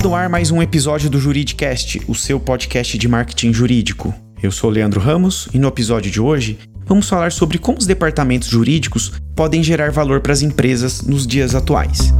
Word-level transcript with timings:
Está 0.00 0.08
no 0.08 0.14
ar 0.14 0.30
mais 0.30 0.50
um 0.50 0.62
episódio 0.62 1.10
do 1.10 1.20
Juridicast, 1.20 2.00
o 2.08 2.14
seu 2.14 2.40
podcast 2.40 2.96
de 2.96 3.06
marketing 3.06 3.52
jurídico. 3.52 4.14
Eu 4.42 4.50
sou 4.50 4.70
Leandro 4.70 4.98
Ramos 4.98 5.46
e 5.52 5.58
no 5.58 5.68
episódio 5.68 6.10
de 6.10 6.18
hoje 6.18 6.58
vamos 6.86 7.06
falar 7.06 7.30
sobre 7.30 7.58
como 7.58 7.76
os 7.76 7.84
departamentos 7.84 8.48
jurídicos 8.48 9.12
podem 9.36 9.62
gerar 9.62 9.90
valor 9.90 10.22
para 10.22 10.32
as 10.32 10.40
empresas 10.40 11.02
nos 11.02 11.26
dias 11.26 11.54
atuais. 11.54 12.14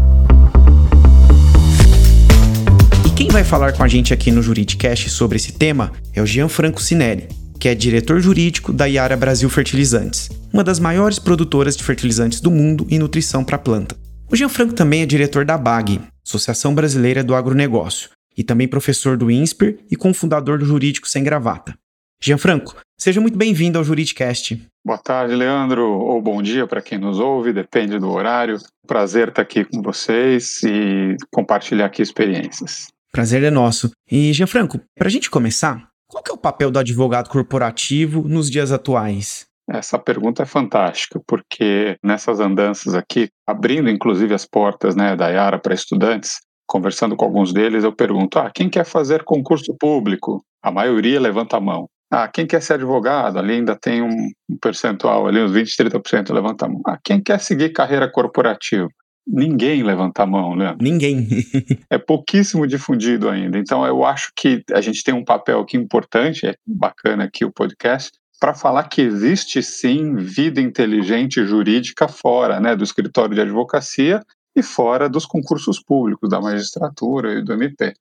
E 3.06 3.10
quem 3.12 3.28
vai 3.28 3.44
falar 3.44 3.72
com 3.72 3.82
a 3.82 3.88
gente 3.88 4.12
aqui 4.12 4.30
no 4.30 4.42
Juridicast 4.42 5.08
sobre 5.08 5.36
esse 5.36 5.52
tema 5.52 5.90
é 6.12 6.20
o 6.20 6.26
Gianfranco 6.26 6.82
Sinelli, 6.82 7.28
que 7.58 7.66
é 7.66 7.74
diretor 7.74 8.20
jurídico 8.20 8.74
da 8.74 8.84
Iara 8.84 9.16
Brasil 9.16 9.48
Fertilizantes, 9.48 10.28
uma 10.52 10.62
das 10.62 10.78
maiores 10.78 11.18
produtoras 11.18 11.78
de 11.78 11.82
fertilizantes 11.82 12.42
do 12.42 12.50
mundo 12.50 12.86
e 12.90 12.98
nutrição 12.98 13.42
para 13.42 13.56
planta. 13.56 13.96
O 14.32 14.36
Gianfranco 14.36 14.72
também 14.72 15.02
é 15.02 15.06
diretor 15.06 15.44
da 15.44 15.58
BAG, 15.58 16.00
Associação 16.24 16.72
Brasileira 16.72 17.24
do 17.24 17.34
Agronegócio, 17.34 18.10
e 18.38 18.44
também 18.44 18.68
professor 18.68 19.16
do 19.16 19.28
INSPER 19.28 19.80
e 19.90 19.96
cofundador 19.96 20.56
do 20.56 20.64
Jurídico 20.64 21.08
Sem 21.08 21.24
Gravata. 21.24 21.76
Gianfranco, 22.22 22.76
seja 22.96 23.20
muito 23.20 23.36
bem-vindo 23.36 23.76
ao 23.76 23.82
Juridicast. 23.82 24.64
Boa 24.86 24.98
tarde, 24.98 25.34
Leandro, 25.34 25.84
ou 25.84 26.22
bom 26.22 26.40
dia 26.40 26.64
para 26.64 26.80
quem 26.80 26.96
nos 26.96 27.18
ouve, 27.18 27.52
depende 27.52 27.98
do 27.98 28.08
horário. 28.08 28.58
Prazer 28.86 29.30
estar 29.30 29.42
aqui 29.42 29.64
com 29.64 29.82
vocês 29.82 30.62
e 30.62 31.16
compartilhar 31.32 31.86
aqui 31.86 32.00
experiências. 32.00 32.86
Prazer 33.10 33.42
é 33.42 33.50
nosso. 33.50 33.90
E, 34.08 34.32
Gianfranco, 34.32 34.80
para 34.96 35.08
a 35.08 35.10
gente 35.10 35.28
começar, 35.28 35.88
qual 36.06 36.22
é 36.28 36.32
o 36.32 36.38
papel 36.38 36.70
do 36.70 36.78
advogado 36.78 37.28
corporativo 37.28 38.22
nos 38.28 38.48
dias 38.48 38.70
atuais? 38.70 39.49
Essa 39.72 39.98
pergunta 39.98 40.42
é 40.42 40.46
fantástica, 40.46 41.20
porque 41.26 41.96
nessas 42.02 42.40
andanças 42.40 42.94
aqui, 42.94 43.28
abrindo 43.46 43.88
inclusive 43.88 44.34
as 44.34 44.44
portas 44.44 44.96
né, 44.96 45.14
da 45.14 45.28
Yara 45.28 45.60
para 45.60 45.72
estudantes, 45.72 46.40
conversando 46.66 47.16
com 47.16 47.24
alguns 47.24 47.52
deles, 47.52 47.84
eu 47.84 47.94
pergunto: 47.94 48.38
ah, 48.38 48.50
quem 48.52 48.68
quer 48.68 48.84
fazer 48.84 49.22
concurso 49.22 49.74
público? 49.78 50.44
A 50.62 50.72
maioria 50.72 51.20
levanta 51.20 51.56
a 51.56 51.60
mão. 51.60 51.88
Ah, 52.12 52.26
quem 52.26 52.46
quer 52.46 52.60
ser 52.60 52.74
advogado? 52.74 53.38
Ali 53.38 53.54
ainda 53.54 53.76
tem 53.76 54.02
um, 54.02 54.30
percentual, 54.60 55.28
ali 55.28 55.40
uns 55.40 55.52
20, 55.52 55.76
30% 55.76 56.34
levanta 56.34 56.66
a 56.66 56.68
mão. 56.68 56.80
Ah, 56.86 56.98
quem 57.02 57.22
quer 57.22 57.38
seguir 57.38 57.70
carreira 57.70 58.10
corporativa? 58.10 58.88
Ninguém 59.24 59.84
levanta 59.84 60.24
a 60.24 60.26
mão, 60.26 60.56
né? 60.56 60.76
Ninguém. 60.80 61.28
é 61.88 61.98
pouquíssimo 61.98 62.66
difundido 62.66 63.28
ainda. 63.28 63.56
Então, 63.58 63.86
eu 63.86 64.04
acho 64.04 64.32
que 64.34 64.62
a 64.72 64.80
gente 64.80 65.04
tem 65.04 65.14
um 65.14 65.24
papel 65.24 65.60
aqui 65.60 65.76
importante, 65.76 66.46
é 66.46 66.54
bacana 66.66 67.24
aqui 67.24 67.44
o 67.44 67.52
podcast, 67.52 68.10
para 68.40 68.54
falar 68.54 68.84
que 68.84 69.02
existe 69.02 69.62
sim 69.62 70.16
vida 70.16 70.60
inteligente 70.60 71.44
jurídica 71.44 72.08
fora 72.08 72.58
né, 72.58 72.74
do 72.74 72.82
escritório 72.82 73.34
de 73.34 73.42
advocacia 73.42 74.24
e 74.56 74.62
fora 74.62 75.08
dos 75.08 75.26
concursos 75.26 75.78
públicos, 75.80 76.30
da 76.30 76.40
magistratura 76.40 77.34
e 77.34 77.44
do 77.44 77.52
MP. 77.52 77.92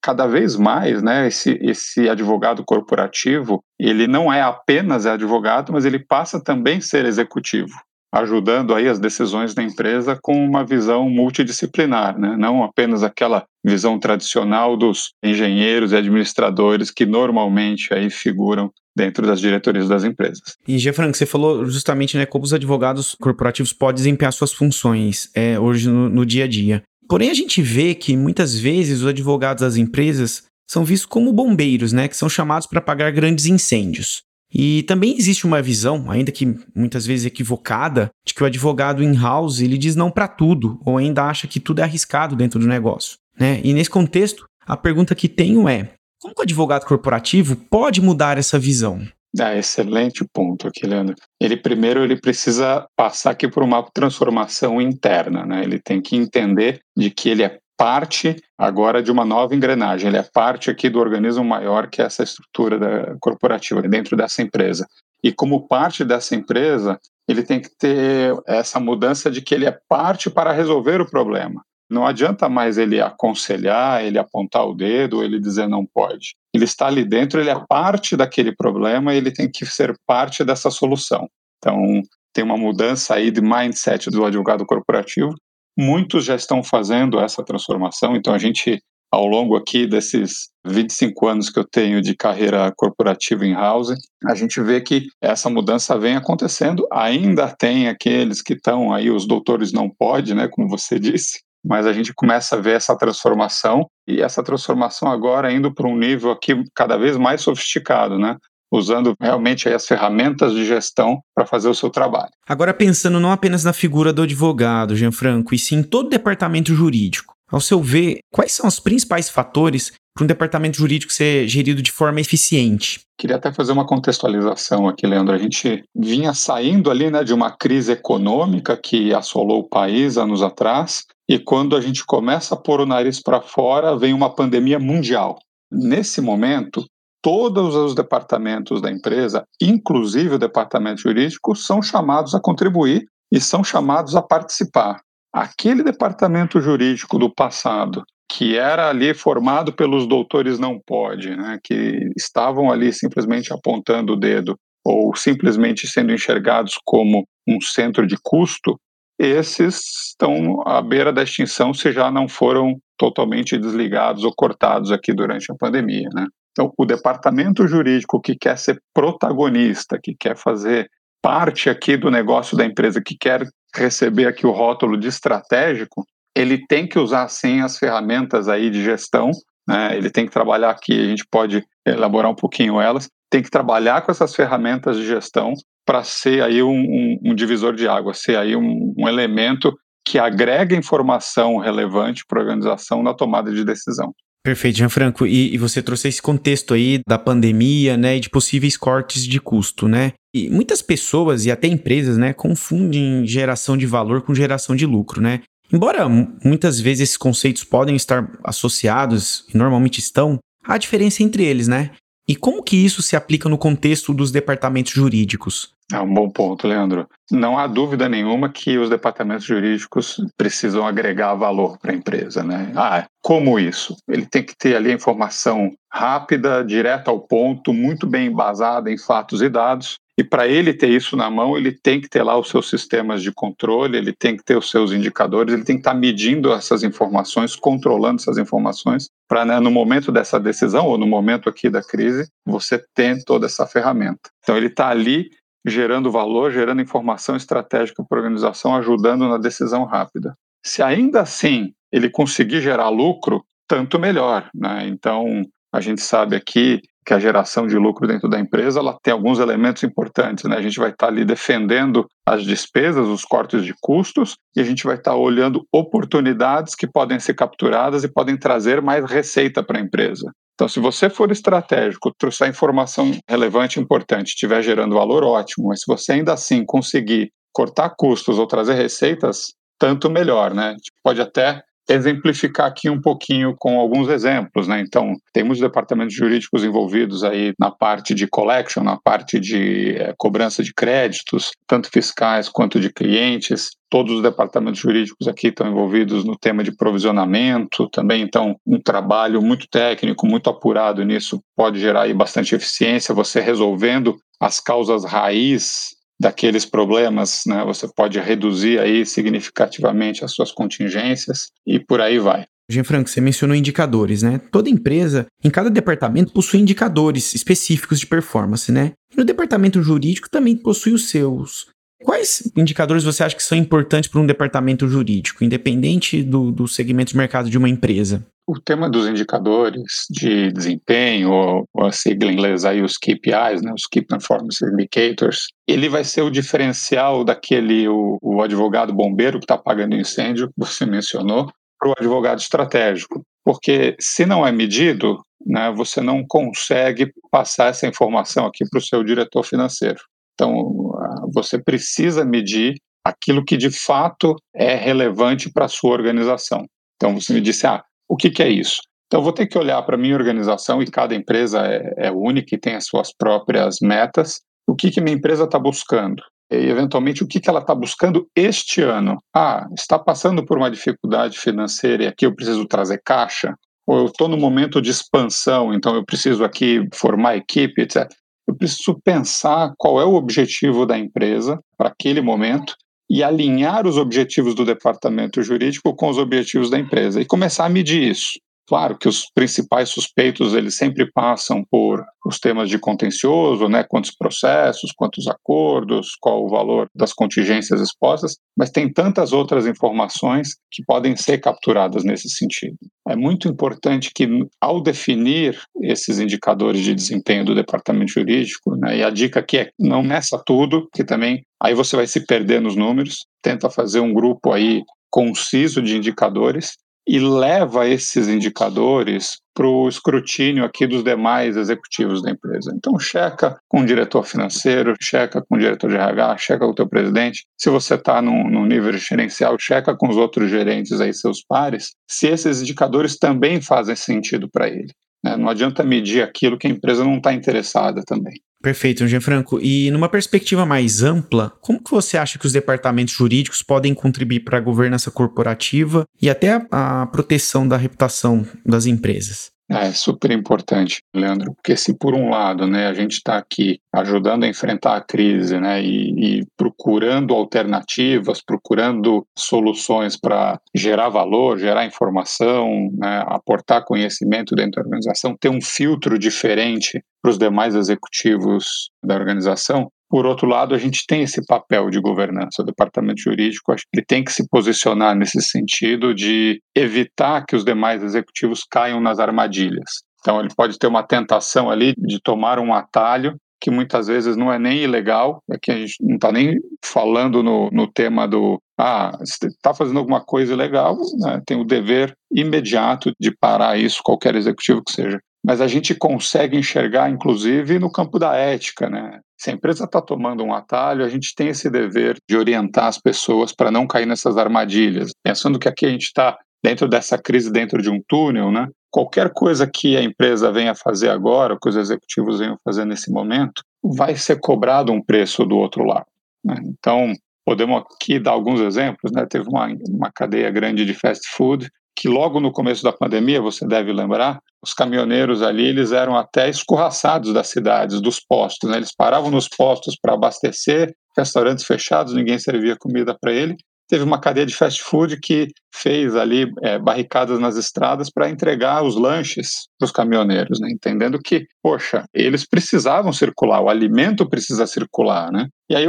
Cada 0.00 0.28
vez 0.28 0.54
mais, 0.54 1.02
né, 1.02 1.26
esse, 1.26 1.58
esse 1.60 2.08
advogado 2.08 2.64
corporativo, 2.64 3.62
ele 3.78 4.06
não 4.06 4.32
é 4.32 4.40
apenas 4.40 5.04
advogado, 5.04 5.72
mas 5.72 5.84
ele 5.84 5.98
passa 5.98 6.40
também 6.40 6.78
a 6.78 6.80
ser 6.80 7.04
executivo 7.04 7.74
ajudando 8.12 8.74
aí 8.74 8.88
as 8.88 8.98
decisões 8.98 9.54
da 9.54 9.62
empresa 9.62 10.18
com 10.20 10.44
uma 10.44 10.64
visão 10.64 11.08
multidisciplinar, 11.08 12.18
né? 12.18 12.36
não 12.38 12.62
apenas 12.62 13.02
aquela 13.02 13.44
visão 13.64 13.98
tradicional 13.98 14.76
dos 14.76 15.12
engenheiros 15.22 15.92
e 15.92 15.96
administradores 15.96 16.90
que 16.90 17.04
normalmente 17.04 17.92
aí 17.92 18.08
figuram 18.08 18.70
dentro 18.96 19.26
das 19.26 19.40
diretorias 19.40 19.88
das 19.88 20.04
empresas. 20.04 20.56
E 20.66 20.78
Gefranco, 20.78 21.16
você 21.16 21.26
falou 21.26 21.66
justamente 21.66 22.16
né, 22.16 22.26
como 22.26 22.44
os 22.44 22.52
advogados 22.52 23.14
corporativos 23.20 23.72
podem 23.72 23.96
desempenhar 23.96 24.32
suas 24.32 24.52
funções 24.52 25.30
é, 25.34 25.58
hoje 25.58 25.88
no, 25.88 26.08
no 26.08 26.26
dia 26.26 26.44
a 26.44 26.48
dia. 26.48 26.82
Porém, 27.08 27.30
a 27.30 27.34
gente 27.34 27.62
vê 27.62 27.94
que 27.94 28.16
muitas 28.16 28.58
vezes 28.58 29.00
os 29.00 29.06
advogados 29.06 29.62
das 29.62 29.76
empresas 29.76 30.44
são 30.68 30.84
vistos 30.84 31.06
como 31.06 31.32
bombeiros, 31.32 31.92
né, 31.92 32.08
que 32.08 32.16
são 32.16 32.28
chamados 32.28 32.66
para 32.66 32.80
apagar 32.80 33.12
grandes 33.12 33.46
incêndios. 33.46 34.22
E 34.52 34.82
também 34.84 35.16
existe 35.16 35.46
uma 35.46 35.60
visão, 35.60 36.10
ainda 36.10 36.32
que 36.32 36.56
muitas 36.74 37.04
vezes 37.06 37.26
equivocada, 37.26 38.10
de 38.26 38.32
que 38.32 38.42
o 38.42 38.46
advogado 38.46 39.02
in-house 39.02 39.60
ele 39.60 39.76
diz 39.76 39.94
não 39.94 40.10
para 40.10 40.26
tudo, 40.26 40.80
ou 40.84 40.96
ainda 40.96 41.24
acha 41.24 41.46
que 41.46 41.60
tudo 41.60 41.80
é 41.80 41.82
arriscado 41.84 42.34
dentro 42.34 42.58
do 42.58 42.66
negócio. 42.66 43.18
Né? 43.38 43.60
E 43.62 43.72
nesse 43.72 43.90
contexto, 43.90 44.46
a 44.66 44.76
pergunta 44.76 45.14
que 45.14 45.28
tenho 45.28 45.68
é: 45.68 45.90
como 46.20 46.34
o 46.36 46.42
advogado 46.42 46.86
corporativo 46.86 47.56
pode 47.56 48.00
mudar 48.00 48.38
essa 48.38 48.58
visão? 48.58 49.06
Ah, 49.38 49.54
excelente 49.54 50.24
ponto 50.32 50.66
aqui, 50.66 50.86
Leandro. 50.86 51.14
Ele 51.40 51.56
primeiro 51.56 52.02
ele 52.02 52.18
precisa 52.18 52.86
passar 52.96 53.30
aqui 53.30 53.46
por 53.46 53.62
uma 53.62 53.82
transformação 53.92 54.80
interna, 54.80 55.44
né? 55.44 55.62
Ele 55.62 55.78
tem 55.78 56.00
que 56.00 56.16
entender 56.16 56.80
de 56.96 57.10
que 57.10 57.28
ele 57.28 57.42
é 57.42 57.58
parte 57.78 58.36
agora 58.58 59.00
de 59.00 59.10
uma 59.10 59.24
nova 59.24 59.54
engrenagem, 59.54 60.08
ele 60.08 60.16
é 60.16 60.22
parte 60.22 60.68
aqui 60.68 60.90
do 60.90 60.98
organismo 60.98 61.44
maior 61.44 61.88
que 61.88 62.02
é 62.02 62.04
essa 62.04 62.24
estrutura 62.24 62.76
da, 62.76 63.16
corporativa 63.20 63.80
dentro 63.82 64.16
dessa 64.16 64.42
empresa. 64.42 64.86
E 65.22 65.32
como 65.32 65.68
parte 65.68 66.04
dessa 66.04 66.34
empresa, 66.34 67.00
ele 67.28 67.42
tem 67.42 67.60
que 67.60 67.70
ter 67.70 68.34
essa 68.46 68.80
mudança 68.80 69.30
de 69.30 69.40
que 69.40 69.54
ele 69.54 69.64
é 69.66 69.78
parte 69.88 70.28
para 70.28 70.52
resolver 70.52 71.00
o 71.00 71.08
problema. 71.08 71.62
Não 71.90 72.06
adianta 72.06 72.48
mais 72.48 72.76
ele 72.76 73.00
aconselhar, 73.00 74.04
ele 74.04 74.18
apontar 74.18 74.66
o 74.66 74.74
dedo, 74.74 75.22
ele 75.22 75.40
dizer 75.40 75.68
não 75.68 75.86
pode. 75.86 76.34
Ele 76.52 76.64
está 76.64 76.86
ali 76.86 77.04
dentro, 77.04 77.40
ele 77.40 77.48
é 77.48 77.64
parte 77.66 78.16
daquele 78.16 78.54
problema, 78.54 79.14
ele 79.14 79.30
tem 79.30 79.50
que 79.50 79.64
ser 79.64 79.96
parte 80.06 80.44
dessa 80.44 80.70
solução. 80.70 81.28
Então, 81.58 82.02
tem 82.32 82.44
uma 82.44 82.58
mudança 82.58 83.14
aí 83.14 83.30
de 83.30 83.40
mindset 83.40 84.10
do 84.10 84.24
advogado 84.24 84.66
corporativo 84.66 85.34
Muitos 85.80 86.24
já 86.24 86.34
estão 86.34 86.60
fazendo 86.60 87.20
essa 87.20 87.44
transformação, 87.44 88.16
então 88.16 88.34
a 88.34 88.38
gente, 88.38 88.82
ao 89.12 89.24
longo 89.26 89.54
aqui 89.54 89.86
desses 89.86 90.48
25 90.66 91.28
anos 91.28 91.50
que 91.50 91.58
eu 91.60 91.64
tenho 91.64 92.02
de 92.02 92.16
carreira 92.16 92.72
corporativa 92.76 93.46
em 93.46 93.52
house, 93.54 93.94
a 94.26 94.34
gente 94.34 94.60
vê 94.60 94.80
que 94.80 95.06
essa 95.22 95.48
mudança 95.48 95.96
vem 95.96 96.16
acontecendo. 96.16 96.84
Ainda 96.92 97.54
tem 97.56 97.88
aqueles 97.88 98.42
que 98.42 98.54
estão 98.54 98.92
aí, 98.92 99.08
os 99.08 99.24
doutores 99.24 99.72
não 99.72 99.88
pode, 99.88 100.34
né, 100.34 100.48
como 100.48 100.68
você 100.68 100.98
disse, 101.00 101.42
mas 101.64 101.86
a 101.86 101.92
gente 101.92 102.12
começa 102.12 102.56
a 102.56 102.60
ver 102.60 102.74
essa 102.74 102.98
transformação 102.98 103.86
e 104.04 104.20
essa 104.20 104.42
transformação 104.42 105.08
agora 105.08 105.52
indo 105.52 105.72
para 105.72 105.86
um 105.86 105.96
nível 105.96 106.32
aqui 106.32 106.60
cada 106.74 106.96
vez 106.96 107.16
mais 107.16 107.40
sofisticado, 107.40 108.18
né? 108.18 108.36
Usando 108.72 109.14
realmente 109.20 109.68
as 109.68 109.86
ferramentas 109.86 110.52
de 110.52 110.64
gestão 110.64 111.20
para 111.34 111.46
fazer 111.46 111.68
o 111.68 111.74
seu 111.74 111.90
trabalho. 111.90 112.30
Agora 112.46 112.74
pensando 112.74 113.20
não 113.20 113.32
apenas 113.32 113.64
na 113.64 113.72
figura 113.72 114.12
do 114.12 114.22
advogado, 114.22 114.96
Gianfranco, 114.96 115.54
e 115.54 115.58
sim 115.58 115.76
em 115.76 115.82
todo 115.82 116.06
o 116.06 116.10
departamento 116.10 116.74
jurídico. 116.74 117.34
Ao 117.50 117.60
seu 117.60 117.82
ver, 117.82 118.18
quais 118.30 118.52
são 118.52 118.66
os 118.66 118.78
principais 118.78 119.30
fatores 119.30 119.92
para 120.14 120.24
um 120.24 120.26
departamento 120.26 120.76
jurídico 120.76 121.12
ser 121.12 121.48
gerido 121.48 121.80
de 121.80 121.90
forma 121.90 122.20
eficiente? 122.20 123.00
Queria 123.18 123.36
até 123.36 123.50
fazer 123.52 123.72
uma 123.72 123.86
contextualização 123.86 124.86
aqui, 124.86 125.06
Leandro. 125.06 125.34
A 125.34 125.38
gente 125.38 125.82
vinha 125.96 126.34
saindo 126.34 126.90
ali 126.90 127.10
né, 127.10 127.24
de 127.24 127.32
uma 127.32 127.50
crise 127.50 127.92
econômica 127.92 128.76
que 128.76 129.14
assolou 129.14 129.60
o 129.60 129.68
país 129.68 130.18
anos 130.18 130.42
atrás, 130.42 131.04
e 131.28 131.38
quando 131.38 131.74
a 131.74 131.80
gente 131.80 132.04
começa 132.04 132.54
a 132.54 132.58
pôr 132.58 132.80
o 132.80 132.86
nariz 132.86 133.22
para 133.22 133.40
fora, 133.40 133.96
vem 133.96 134.12
uma 134.12 134.34
pandemia 134.34 134.78
mundial. 134.78 135.38
Nesse 135.70 136.20
momento, 136.20 136.84
todos 137.28 137.74
os 137.74 137.94
departamentos 137.94 138.80
da 138.80 138.90
empresa, 138.90 139.44
inclusive 139.60 140.36
o 140.36 140.38
departamento 140.38 141.02
jurídico, 141.02 141.54
são 141.54 141.82
chamados 141.82 142.34
a 142.34 142.40
contribuir 142.40 143.04
e 143.30 143.38
são 143.38 143.62
chamados 143.62 144.16
a 144.16 144.22
participar. 144.22 145.02
Aquele 145.30 145.82
departamento 145.82 146.58
jurídico 146.58 147.18
do 147.18 147.30
passado, 147.30 148.02
que 148.32 148.56
era 148.56 148.88
ali 148.88 149.12
formado 149.12 149.74
pelos 149.74 150.06
doutores 150.06 150.58
não 150.58 150.80
pode, 150.80 151.36
né, 151.36 151.58
que 151.62 152.00
estavam 152.16 152.72
ali 152.72 152.94
simplesmente 152.94 153.52
apontando 153.52 154.14
o 154.14 154.18
dedo 154.18 154.56
ou 154.82 155.14
simplesmente 155.14 155.86
sendo 155.86 156.14
enxergados 156.14 156.78
como 156.82 157.26
um 157.46 157.60
centro 157.60 158.06
de 158.06 158.16
custo, 158.22 158.80
esses 159.18 159.82
estão 160.12 160.66
à 160.66 160.80
beira 160.80 161.12
da 161.12 161.24
extinção 161.24 161.74
se 161.74 161.92
já 161.92 162.10
não 162.10 162.26
foram 162.26 162.78
totalmente 162.96 163.58
desligados 163.58 164.24
ou 164.24 164.32
cortados 164.34 164.90
aqui 164.90 165.12
durante 165.12 165.52
a 165.52 165.54
pandemia, 165.54 166.08
né? 166.14 166.26
Então, 166.58 166.72
o 166.76 166.84
departamento 166.84 167.68
jurídico 167.68 168.20
que 168.20 168.34
quer 168.34 168.58
ser 168.58 168.82
protagonista, 168.92 169.96
que 170.02 170.12
quer 170.18 170.36
fazer 170.36 170.90
parte 171.22 171.70
aqui 171.70 171.96
do 171.96 172.10
negócio 172.10 172.56
da 172.56 172.64
empresa, 172.64 173.00
que 173.00 173.16
quer 173.16 173.46
receber 173.72 174.26
aqui 174.26 174.44
o 174.44 174.50
rótulo 174.50 174.96
de 174.96 175.06
estratégico, 175.06 176.04
ele 176.34 176.66
tem 176.66 176.88
que 176.88 176.98
usar 176.98 177.28
sim 177.28 177.60
as 177.60 177.78
ferramentas 177.78 178.48
aí 178.48 178.70
de 178.70 178.82
gestão, 178.82 179.30
né? 179.68 179.96
Ele 179.96 180.10
tem 180.10 180.26
que 180.26 180.32
trabalhar 180.32 180.70
aqui, 180.70 181.00
a 181.00 181.04
gente 181.04 181.24
pode 181.30 181.64
elaborar 181.86 182.28
um 182.28 182.34
pouquinho 182.34 182.80
elas, 182.80 183.08
tem 183.30 183.40
que 183.40 183.50
trabalhar 183.50 184.02
com 184.02 184.10
essas 184.10 184.34
ferramentas 184.34 184.96
de 184.96 185.06
gestão 185.06 185.52
para 185.86 186.02
ser 186.02 186.42
aí 186.42 186.60
um, 186.60 186.72
um, 186.72 187.18
um, 187.26 187.34
divisor 187.36 187.72
de 187.72 187.86
água, 187.86 188.14
ser 188.14 188.36
aí 188.36 188.56
um, 188.56 188.94
um 188.98 189.08
elemento 189.08 189.72
que 190.04 190.18
agrega 190.18 190.74
informação 190.74 191.58
relevante 191.58 192.24
para 192.26 192.40
a 192.40 192.42
organização 192.42 193.00
na 193.00 193.14
tomada 193.14 193.52
de 193.52 193.64
decisão. 193.64 194.12
Perfeito, 194.44 194.78
Gianfranco. 194.78 195.26
E, 195.26 195.54
e 195.54 195.58
você 195.58 195.82
trouxe 195.82 196.08
esse 196.08 196.22
contexto 196.22 196.74
aí 196.74 197.00
da 197.06 197.18
pandemia, 197.18 197.96
né, 197.96 198.16
e 198.16 198.20
de 198.20 198.30
possíveis 198.30 198.76
cortes 198.76 199.26
de 199.26 199.40
custo, 199.40 199.86
né? 199.88 200.12
E 200.34 200.48
muitas 200.48 200.80
pessoas 200.80 201.44
e 201.44 201.50
até 201.50 201.66
empresas, 201.68 202.16
né, 202.16 202.32
confundem 202.32 203.26
geração 203.26 203.76
de 203.76 203.86
valor 203.86 204.22
com 204.22 204.34
geração 204.34 204.74
de 204.76 204.86
lucro, 204.86 205.20
né? 205.20 205.42
Embora 205.72 206.08
muitas 206.08 206.80
vezes 206.80 207.02
esses 207.02 207.16
conceitos 207.16 207.62
podem 207.62 207.94
estar 207.94 208.30
associados, 208.42 209.44
e 209.52 209.58
normalmente 209.58 209.98
estão, 209.98 210.38
há 210.64 210.78
diferença 210.78 211.22
entre 211.22 211.44
eles, 211.44 211.68
né? 211.68 211.90
E 212.28 212.36
como 212.36 212.62
que 212.62 212.76
isso 212.76 213.00
se 213.00 213.16
aplica 213.16 213.48
no 213.48 213.56
contexto 213.56 214.12
dos 214.12 214.30
departamentos 214.30 214.92
jurídicos? 214.92 215.72
É 215.90 215.98
um 215.98 216.12
bom 216.12 216.28
ponto, 216.28 216.68
Leandro. 216.68 217.08
Não 217.30 217.58
há 217.58 217.66
dúvida 217.66 218.06
nenhuma 218.06 218.50
que 218.50 218.76
os 218.76 218.90
departamentos 218.90 219.46
jurídicos 219.46 220.20
precisam 220.36 220.86
agregar 220.86 221.34
valor 221.34 221.78
para 221.78 221.92
a 221.92 221.94
empresa, 221.94 222.44
né? 222.44 222.70
Ah, 222.76 223.06
como 223.22 223.58
isso? 223.58 223.96
Ele 224.06 224.26
tem 224.26 224.42
que 224.42 224.54
ter 224.54 224.76
ali 224.76 224.90
a 224.90 224.94
informação 224.94 225.72
rápida, 225.90 226.62
direta 226.62 227.10
ao 227.10 227.18
ponto, 227.18 227.72
muito 227.72 228.06
bem 228.06 228.26
embasada 228.26 228.90
em 228.90 228.98
fatos 228.98 229.40
e 229.40 229.48
dados, 229.48 229.98
e 230.18 230.24
para 230.24 230.48
ele 230.48 230.74
ter 230.74 230.88
isso 230.88 231.16
na 231.16 231.30
mão, 231.30 231.56
ele 231.56 231.70
tem 231.70 232.00
que 232.00 232.08
ter 232.08 232.24
lá 232.24 232.36
os 232.36 232.48
seus 232.48 232.68
sistemas 232.68 233.22
de 233.22 233.30
controle, 233.30 233.96
ele 233.96 234.12
tem 234.12 234.36
que 234.36 234.42
ter 234.42 234.56
os 234.56 234.68
seus 234.68 234.90
indicadores, 234.90 235.54
ele 235.54 235.62
tem 235.62 235.76
que 235.76 235.80
estar 235.80 235.92
tá 235.92 235.96
medindo 235.96 236.52
essas 236.52 236.82
informações, 236.82 237.54
controlando 237.54 238.20
essas 238.20 238.36
informações, 238.36 239.08
para 239.28 239.44
né, 239.44 239.60
no 239.60 239.70
momento 239.70 240.10
dessa 240.10 240.40
decisão 240.40 240.86
ou 240.86 240.98
no 240.98 241.06
momento 241.06 241.48
aqui 241.48 241.70
da 241.70 241.84
crise, 241.84 242.28
você 242.44 242.82
ter 242.92 243.22
toda 243.24 243.46
essa 243.46 243.64
ferramenta. 243.64 244.28
Então 244.42 244.56
ele 244.56 244.66
está 244.66 244.88
ali 244.88 245.30
gerando 245.64 246.10
valor, 246.10 246.50
gerando 246.50 246.82
informação 246.82 247.36
estratégica 247.36 248.02
para 248.02 248.18
a 248.18 248.20
organização, 248.20 248.74
ajudando 248.74 249.28
na 249.28 249.38
decisão 249.38 249.84
rápida. 249.84 250.34
Se 250.66 250.82
ainda 250.82 251.20
assim 251.20 251.72
ele 251.92 252.10
conseguir 252.10 252.60
gerar 252.60 252.88
lucro, 252.88 253.44
tanto 253.68 254.00
melhor. 254.00 254.50
Né? 254.52 254.88
Então, 254.88 255.42
a 255.72 255.80
gente 255.80 256.00
sabe 256.00 256.34
aqui 256.34 256.80
que 257.08 257.14
a 257.14 257.18
geração 257.18 257.66
de 257.66 257.74
lucro 257.78 258.06
dentro 258.06 258.28
da 258.28 258.38
empresa 258.38 258.80
ela 258.80 258.98
tem 259.02 259.14
alguns 259.14 259.38
elementos 259.38 259.82
importantes. 259.82 260.44
Né? 260.44 260.54
A 260.54 260.60
gente 260.60 260.78
vai 260.78 260.90
estar 260.90 261.06
ali 261.06 261.24
defendendo 261.24 262.06
as 262.28 262.44
despesas, 262.44 263.08
os 263.08 263.24
cortes 263.24 263.64
de 263.64 263.72
custos, 263.80 264.36
e 264.54 264.60
a 264.60 264.62
gente 264.62 264.84
vai 264.84 264.96
estar 264.96 265.16
olhando 265.16 265.64
oportunidades 265.72 266.74
que 266.74 266.86
podem 266.86 267.18
ser 267.18 267.32
capturadas 267.32 268.04
e 268.04 268.12
podem 268.12 268.36
trazer 268.36 268.82
mais 268.82 269.10
receita 269.10 269.62
para 269.62 269.78
a 269.78 269.80
empresa. 269.80 270.30
Então, 270.52 270.68
se 270.68 270.78
você 270.80 271.08
for 271.08 271.32
estratégico, 271.32 272.12
trouxer 272.18 272.50
informação 272.50 273.10
relevante 273.26 273.80
e 273.80 273.82
importante, 273.82 274.28
estiver 274.28 274.60
gerando 274.60 274.94
valor, 274.94 275.24
ótimo. 275.24 275.68
Mas 275.68 275.80
se 275.80 275.86
você 275.86 276.12
ainda 276.12 276.34
assim 276.34 276.62
conseguir 276.62 277.30
cortar 277.54 277.94
custos 277.96 278.38
ou 278.38 278.46
trazer 278.46 278.74
receitas, 278.74 279.54
tanto 279.78 280.10
melhor, 280.10 280.52
né? 280.52 280.76
Pode 281.02 281.22
até 281.22 281.62
exemplificar 281.88 282.66
aqui 282.66 282.90
um 282.90 283.00
pouquinho 283.00 283.54
com 283.58 283.78
alguns 283.80 284.08
exemplos, 284.08 284.68
né? 284.68 284.80
Então, 284.80 285.14
temos 285.32 285.58
departamentos 285.58 286.14
jurídicos 286.14 286.62
envolvidos 286.62 287.24
aí 287.24 287.52
na 287.58 287.70
parte 287.70 288.14
de 288.14 288.26
collection, 288.26 288.82
na 288.82 288.96
parte 288.96 289.40
de 289.40 289.96
é, 289.96 290.14
cobrança 290.16 290.62
de 290.62 290.74
créditos, 290.74 291.50
tanto 291.66 291.88
fiscais 291.90 292.48
quanto 292.48 292.78
de 292.78 292.92
clientes. 292.92 293.70
Todos 293.90 294.16
os 294.16 294.22
departamentos 294.22 294.80
jurídicos 294.80 295.26
aqui 295.26 295.48
estão 295.48 295.66
envolvidos 295.66 296.24
no 296.24 296.36
tema 296.36 296.62
de 296.62 296.76
provisionamento, 296.76 297.88
também 297.88 298.20
então 298.22 298.54
um 298.66 298.78
trabalho 298.78 299.40
muito 299.40 299.66
técnico, 299.66 300.26
muito 300.26 300.50
apurado 300.50 301.02
nisso 301.04 301.40
pode 301.56 301.80
gerar 301.80 302.02
aí 302.02 302.12
bastante 302.12 302.54
eficiência, 302.54 303.14
você 303.14 303.40
resolvendo 303.40 304.16
as 304.38 304.60
causas 304.60 305.04
raiz 305.04 305.97
daqueles 306.20 306.64
problemas, 306.64 307.42
né? 307.46 307.64
Você 307.64 307.88
pode 307.88 308.18
reduzir 308.18 308.78
aí 308.78 309.06
significativamente 309.06 310.24
as 310.24 310.32
suas 310.32 310.50
contingências 310.50 311.50
e 311.66 311.78
por 311.78 312.00
aí 312.00 312.18
vai. 312.18 312.46
Gianfranco, 312.70 313.08
você 313.08 313.20
mencionou 313.20 313.56
indicadores, 313.56 314.22
né? 314.22 314.38
Toda 314.52 314.68
empresa, 314.68 315.26
em 315.42 315.48
cada 315.48 315.70
departamento, 315.70 316.32
possui 316.32 316.60
indicadores 316.60 317.34
específicos 317.34 317.98
de 317.98 318.06
performance, 318.06 318.70
né? 318.70 318.92
E 319.12 319.16
no 319.16 319.24
departamento 319.24 319.82
jurídico 319.82 320.28
também 320.28 320.54
possui 320.54 320.92
os 320.92 321.08
seus. 321.08 321.66
Quais 322.04 322.50
indicadores 322.56 323.04
você 323.04 323.24
acha 323.24 323.34
que 323.34 323.42
são 323.42 323.56
importantes 323.56 324.10
para 324.10 324.20
um 324.20 324.26
departamento 324.26 324.86
jurídico, 324.86 325.42
independente 325.42 326.22
do, 326.22 326.52
do 326.52 326.68
segmento 326.68 327.12
de 327.12 327.16
mercado 327.16 327.48
de 327.48 327.56
uma 327.56 327.68
empresa? 327.68 328.24
O 328.48 328.58
tema 328.58 328.88
dos 328.88 329.06
indicadores 329.06 330.06
de 330.08 330.50
desempenho, 330.50 331.30
ou, 331.30 331.68
ou 331.74 331.86
a 331.86 331.92
sigla 331.92 332.30
em 332.30 332.34
inglês 332.34 332.64
aí, 332.64 332.80
os 332.80 332.96
KPIs, 332.96 333.60
né, 333.60 333.70
os 333.74 333.86
Key 333.86 334.00
Performance 334.00 334.64
Indicators, 334.64 335.48
ele 335.66 335.86
vai 335.86 336.02
ser 336.02 336.22
o 336.22 336.30
diferencial 336.30 337.24
daquele, 337.24 337.86
o, 337.86 338.16
o 338.22 338.40
advogado 338.40 338.94
bombeiro 338.94 339.38
que 339.38 339.44
está 339.44 339.56
apagando 339.56 339.94
incêndio, 339.94 340.48
que 340.48 340.54
você 340.56 340.86
mencionou, 340.86 341.52
para 341.78 341.90
o 341.90 341.94
advogado 341.98 342.38
estratégico. 342.38 343.22
Porque 343.44 343.94
se 344.00 344.24
não 344.24 344.46
é 344.46 344.50
medido, 344.50 345.20
né, 345.44 345.70
você 345.70 346.00
não 346.00 346.24
consegue 346.26 347.12
passar 347.30 347.66
essa 347.66 347.86
informação 347.86 348.46
aqui 348.46 348.64
para 348.70 348.78
o 348.78 348.82
seu 348.82 349.04
diretor 349.04 349.44
financeiro. 349.44 350.00
Então, 350.32 350.94
você 351.34 351.62
precisa 351.62 352.24
medir 352.24 352.76
aquilo 353.04 353.44
que 353.44 353.58
de 353.58 353.70
fato 353.70 354.34
é 354.54 354.74
relevante 354.74 355.52
para 355.52 355.66
a 355.66 355.68
sua 355.68 355.92
organização. 355.92 356.64
Então, 356.96 357.14
você 357.14 357.34
me 357.34 357.42
disse, 357.42 357.66
ah, 357.66 357.84
o 358.08 358.16
que, 358.16 358.30
que 358.30 358.42
é 358.42 358.48
isso? 358.48 358.80
Então, 359.06 359.22
vou 359.22 359.32
ter 359.32 359.46
que 359.46 359.58
olhar 359.58 359.80
para 359.82 359.96
a 359.96 359.98
minha 359.98 360.14
organização, 360.14 360.82
e 360.82 360.86
cada 360.86 361.14
empresa 361.14 361.66
é, 361.66 362.08
é, 362.08 362.10
única 362.10 362.54
e 362.54 362.58
tem 362.58 362.74
as 362.74 362.86
suas 362.86 363.12
próprias 363.12 363.76
metas. 363.80 364.40
O 364.66 364.74
que, 364.74 364.90
que 364.90 365.00
minha 365.00 365.16
empresa 365.16 365.44
está 365.44 365.58
buscando? 365.58 366.22
E, 366.50 366.56
eventualmente, 366.56 367.22
o 367.22 367.26
que, 367.26 367.40
que 367.40 367.48
ela 367.48 367.60
está 367.60 367.74
buscando 367.74 368.26
este 368.36 368.82
ano? 368.82 369.16
Ah, 369.34 369.66
está 369.76 369.98
passando 369.98 370.44
por 370.44 370.58
uma 370.58 370.70
dificuldade 370.70 371.38
financeira 371.38 372.04
e 372.04 372.06
aqui 372.06 372.26
eu 372.26 372.34
preciso 372.34 372.66
trazer 372.66 373.00
caixa? 373.04 373.54
Ou 373.86 374.00
eu 374.00 374.06
estou 374.06 374.28
no 374.28 374.36
momento 374.36 374.82
de 374.82 374.90
expansão, 374.90 375.72
então 375.72 375.94
eu 375.94 376.04
preciso 376.04 376.44
aqui 376.44 376.86
formar 376.92 377.36
equipe, 377.36 377.80
etc 377.80 378.10
eu 378.48 378.56
preciso 378.56 378.98
pensar 379.04 379.74
qual 379.76 380.00
é 380.00 380.04
o 380.06 380.14
objetivo 380.14 380.86
da 380.86 380.98
empresa 380.98 381.60
para 381.76 381.90
aquele 381.90 382.22
momento 382.22 382.74
e 383.10 383.22
alinhar 383.22 383.86
os 383.86 383.96
objetivos 383.96 384.54
do 384.54 384.64
departamento 384.64 385.42
jurídico 385.42 385.94
com 385.94 386.08
os 386.08 386.18
objetivos 386.18 386.70
da 386.70 386.78
empresa 386.78 387.20
e 387.20 387.24
começar 387.24 387.64
a 387.64 387.68
medir 387.70 388.02
isso. 388.02 388.38
Claro 388.68 388.98
que 388.98 389.08
os 389.08 389.30
principais 389.34 389.88
suspeitos 389.88 390.52
eles 390.52 390.76
sempre 390.76 391.10
passam 391.10 391.64
por 391.70 392.04
os 392.26 392.38
temas 392.38 392.68
de 392.68 392.78
contencioso, 392.78 393.66
né, 393.66 393.82
quantos 393.82 394.14
processos, 394.14 394.92
quantos 394.94 395.26
acordos, 395.26 396.10
qual 396.20 396.44
o 396.44 396.50
valor 396.50 396.86
das 396.94 397.14
contingências 397.14 397.80
expostas, 397.80 398.36
mas 398.54 398.70
tem 398.70 398.92
tantas 398.92 399.32
outras 399.32 399.66
informações 399.66 400.50
que 400.70 400.84
podem 400.84 401.16
ser 401.16 401.38
capturadas 401.38 402.04
nesse 402.04 402.28
sentido. 402.28 402.76
É 403.08 403.16
muito 403.16 403.48
importante 403.48 404.10
que, 404.14 404.28
ao 404.60 404.82
definir 404.82 405.58
esses 405.80 406.18
indicadores 406.18 406.82
de 406.82 406.94
desempenho 406.94 407.46
do 407.46 407.54
departamento 407.54 408.12
jurídico, 408.12 408.76
né, 408.76 408.98
e 408.98 409.02
a 409.02 409.08
dica 409.08 409.40
aqui 409.40 409.56
é 409.56 409.70
não 409.78 410.02
meça 410.02 410.38
tudo, 410.44 410.86
que 410.94 411.02
também 411.02 411.42
aí 411.58 411.72
você 411.72 411.96
vai 411.96 412.06
se 412.06 412.26
perder 412.26 412.60
nos 412.60 412.76
números, 412.76 413.24
tenta 413.42 413.70
fazer 413.70 414.00
um 414.00 414.12
grupo 414.12 414.52
aí 414.52 414.82
conciso 415.10 415.80
de 415.80 415.96
indicadores 415.96 416.76
e 417.08 417.18
leva 417.18 417.88
esses 417.88 418.28
indicadores 418.28 419.38
para 419.54 419.66
o 419.66 419.88
escrutínio 419.88 420.62
aqui 420.62 420.86
dos 420.86 421.02
demais 421.02 421.56
executivos 421.56 422.22
da 422.22 422.30
empresa. 422.30 422.70
Então, 422.76 422.98
checa 422.98 423.58
com 423.66 423.80
o 423.80 423.86
diretor 423.86 424.24
financeiro, 424.24 424.94
checa 425.00 425.42
com 425.42 425.56
o 425.56 425.58
diretor 425.58 425.88
de 425.88 425.96
RH, 425.96 426.36
checa 426.36 426.66
com 426.66 426.72
o 426.72 426.74
teu 426.74 426.86
presidente. 426.86 427.46
Se 427.56 427.70
você 427.70 427.94
está 427.94 428.20
no, 428.20 428.50
no 428.50 428.66
nível 428.66 428.92
gerencial, 428.92 429.56
checa 429.58 429.96
com 429.96 430.08
os 430.10 430.18
outros 430.18 430.50
gerentes 430.50 431.00
aí, 431.00 431.14
seus 431.14 431.42
pares, 431.42 431.92
se 432.06 432.28
esses 432.28 432.60
indicadores 432.60 433.16
também 433.16 433.60
fazem 433.60 433.96
sentido 433.96 434.46
para 434.52 434.68
ele. 434.68 434.92
Né? 435.24 435.34
Não 435.34 435.48
adianta 435.48 435.82
medir 435.82 436.22
aquilo 436.22 436.58
que 436.58 436.66
a 436.66 436.70
empresa 436.70 437.02
não 437.04 437.16
está 437.16 437.32
interessada 437.32 438.02
também. 438.06 438.34
Perfeito, 438.60 439.06
Gianfranco. 439.06 439.60
E 439.60 439.90
numa 439.90 440.08
perspectiva 440.08 440.66
mais 440.66 441.02
ampla, 441.02 441.50
como 441.60 441.82
que 441.82 441.90
você 441.90 442.18
acha 442.18 442.38
que 442.38 442.46
os 442.46 442.52
departamentos 442.52 443.14
jurídicos 443.14 443.62
podem 443.62 443.94
contribuir 443.94 444.40
para 444.40 444.58
a 444.58 444.60
governança 444.60 445.10
corporativa 445.10 446.04
e 446.20 446.28
até 446.28 446.66
a, 446.70 447.02
a 447.02 447.06
proteção 447.06 447.68
da 447.68 447.76
reputação 447.76 448.44
das 448.66 448.86
empresas? 448.86 449.57
É 449.70 449.92
super 449.92 450.30
importante, 450.30 451.02
Leandro, 451.14 451.54
porque 451.54 451.76
se 451.76 451.92
por 451.92 452.14
um 452.14 452.30
lado, 452.30 452.66
né, 452.66 452.86
a 452.86 452.94
gente 452.94 453.12
está 453.12 453.36
aqui 453.36 453.78
ajudando 453.92 454.44
a 454.44 454.48
enfrentar 454.48 454.96
a 454.96 455.00
crise, 455.02 455.60
né, 455.60 455.82
e, 455.82 456.38
e 456.38 456.46
procurando 456.56 457.34
alternativas, 457.34 458.42
procurando 458.42 459.26
soluções 459.36 460.18
para 460.18 460.58
gerar 460.74 461.10
valor, 461.10 461.58
gerar 461.58 461.84
informação, 461.84 462.90
né, 462.96 463.22
aportar 463.26 463.84
conhecimento 463.84 464.54
dentro 464.54 464.80
da 464.80 464.86
organização, 464.86 465.36
ter 465.38 465.50
um 465.50 465.60
filtro 465.60 466.18
diferente 466.18 467.04
para 467.20 467.30
os 467.30 467.36
demais 467.36 467.74
executivos 467.74 468.90
da 469.04 469.16
organização, 469.16 469.90
por 470.08 470.26
outro 470.26 470.48
lado, 470.48 470.74
a 470.74 470.78
gente 470.78 471.04
tem 471.06 471.22
esse 471.22 471.44
papel 471.46 471.90
de 471.90 472.00
governança. 472.00 472.62
O 472.62 472.64
departamento 472.64 473.20
jurídico 473.20 473.72
acho 473.72 473.84
que 473.84 473.98
ele 473.98 474.06
tem 474.06 474.24
que 474.24 474.32
se 474.32 474.48
posicionar 474.48 475.14
nesse 475.14 475.40
sentido 475.42 476.14
de 476.14 476.60
evitar 476.74 477.44
que 477.44 477.54
os 477.54 477.64
demais 477.64 478.02
executivos 478.02 478.60
caiam 478.68 479.00
nas 479.00 479.18
armadilhas. 479.18 480.02
Então, 480.20 480.40
ele 480.40 480.48
pode 480.56 480.78
ter 480.78 480.86
uma 480.86 481.02
tentação 481.02 481.70
ali 481.70 481.94
de 481.96 482.20
tomar 482.20 482.58
um 482.58 482.72
atalho 482.74 483.36
que 483.60 483.70
muitas 483.70 484.06
vezes 484.06 484.36
não 484.36 484.52
é 484.52 484.58
nem 484.58 484.78
ilegal, 484.78 485.42
aqui 485.50 485.70
a 485.70 485.76
gente 485.76 485.96
não 486.00 486.14
está 486.14 486.30
nem 486.30 486.54
falando 486.84 487.42
no, 487.42 487.68
no 487.72 487.90
tema 487.90 488.26
do 488.26 488.60
ah, 488.78 489.18
está 489.20 489.74
fazendo 489.74 489.98
alguma 489.98 490.24
coisa 490.24 490.52
ilegal, 490.52 490.96
né, 491.18 491.42
tem 491.44 491.60
o 491.60 491.64
dever 491.64 492.14
imediato 492.30 493.12
de 493.18 493.36
parar 493.36 493.76
isso, 493.76 494.00
qualquer 494.04 494.36
executivo 494.36 494.82
que 494.84 494.92
seja 494.92 495.18
mas 495.48 495.62
a 495.62 495.66
gente 495.66 495.94
consegue 495.94 496.58
enxergar, 496.58 497.08
inclusive, 497.08 497.78
no 497.78 497.90
campo 497.90 498.18
da 498.18 498.36
ética, 498.36 498.90
né? 498.90 499.18
Se 499.34 499.48
a 499.48 499.54
empresa 499.54 499.84
está 499.84 499.98
tomando 499.98 500.44
um 500.44 500.52
atalho, 500.52 501.02
a 501.02 501.08
gente 501.08 501.34
tem 501.34 501.48
esse 501.48 501.70
dever 501.70 502.18
de 502.28 502.36
orientar 502.36 502.84
as 502.84 503.00
pessoas 503.00 503.50
para 503.50 503.70
não 503.70 503.86
cair 503.86 504.04
nessas 504.04 504.36
armadilhas. 504.36 505.10
Pensando 505.22 505.58
que 505.58 505.66
aqui 505.66 505.86
a 505.86 505.88
gente 505.88 506.02
está 506.02 506.36
dentro 506.62 506.86
dessa 506.86 507.16
crise, 507.16 507.50
dentro 507.50 507.80
de 507.80 507.88
um 507.88 507.98
túnel, 508.06 508.52
né? 508.52 508.68
Qualquer 508.90 509.30
coisa 509.32 509.66
que 509.66 509.96
a 509.96 510.02
empresa 510.02 510.52
venha 510.52 510.74
fazer 510.74 511.08
agora, 511.08 511.56
que 511.58 511.70
os 511.70 511.76
executivos 511.76 512.40
venham 512.40 512.58
fazer 512.62 512.84
nesse 512.84 513.10
momento, 513.10 513.62
vai 513.82 514.16
ser 514.16 514.38
cobrado 514.40 514.92
um 514.92 515.02
preço 515.02 515.46
do 515.46 515.56
outro 515.56 515.82
lado. 515.82 516.04
Né? 516.44 516.56
Então, 516.66 517.14
podemos 517.46 517.84
aqui 517.90 518.20
dar 518.20 518.32
alguns 518.32 518.60
exemplos. 518.60 519.10
Né? 519.12 519.24
Teve 519.24 519.48
uma, 519.48 519.66
uma 519.88 520.12
cadeia 520.12 520.50
grande 520.50 520.84
de 520.84 520.92
fast 520.92 521.26
food 521.34 521.70
que 521.96 522.06
logo 522.06 522.38
no 522.38 522.52
começo 522.52 522.84
da 522.84 522.92
pandemia, 522.92 523.40
você 523.40 523.66
deve 523.66 523.92
lembrar, 523.92 524.40
os 524.62 524.74
caminhoneiros 524.74 525.42
ali 525.42 525.66
eles 525.66 525.92
eram 525.92 526.16
até 526.16 526.48
escorraçados 526.48 527.32
das 527.32 527.48
cidades, 527.48 528.00
dos 528.00 528.20
postos. 528.20 528.70
Né? 528.70 528.76
Eles 528.76 528.94
paravam 528.94 529.30
nos 529.30 529.48
postos 529.48 529.96
para 530.00 530.14
abastecer, 530.14 530.92
restaurantes 531.16 531.64
fechados, 531.64 532.14
ninguém 532.14 532.38
servia 532.38 532.76
comida 532.78 533.16
para 533.20 533.32
ele. 533.32 533.56
Teve 533.88 534.04
uma 534.04 534.20
cadeia 534.20 534.44
de 534.44 534.54
fast 534.54 534.82
food 534.82 535.18
que 535.18 535.48
fez 535.74 536.14
ali 536.14 536.46
é, 536.62 536.78
barricadas 536.78 537.38
nas 537.38 537.56
estradas 537.56 538.10
para 538.10 538.28
entregar 538.28 538.82
os 538.82 538.96
lanches 538.96 539.66
para 539.78 539.86
os 539.86 539.92
caminhoneiros, 539.92 540.60
né? 540.60 540.68
entendendo 540.70 541.18
que, 541.18 541.46
poxa, 541.62 542.04
eles 542.12 542.46
precisavam 542.46 543.12
circular, 543.12 543.62
o 543.62 543.70
alimento 543.70 544.28
precisa 544.28 544.66
circular, 544.66 545.32
né? 545.32 545.46
E 545.70 545.74
aí 545.74 545.86